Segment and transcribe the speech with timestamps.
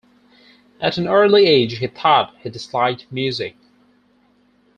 [0.81, 3.55] At an early age he thought he disliked music.